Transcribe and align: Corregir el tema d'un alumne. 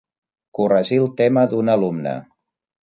Corregir 0.59 0.99
el 1.03 1.07
tema 1.21 1.45
d'un 1.53 1.73
alumne. 1.77 2.17